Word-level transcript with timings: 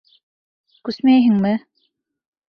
Күсмәйһеңме? 0.89 1.53